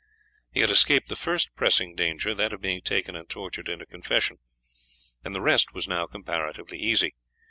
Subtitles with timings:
[0.51, 4.39] He had escaped the first pressing danger, that of being taken and tortured into confession,
[5.23, 7.13] and the rest was now comparatively easy.